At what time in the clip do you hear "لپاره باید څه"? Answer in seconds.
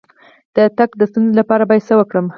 1.39-1.93